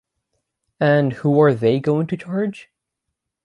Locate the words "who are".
1.13-1.53